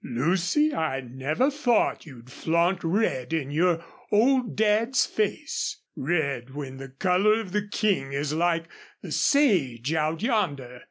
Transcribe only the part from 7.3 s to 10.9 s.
of the King is like the sage out yonder.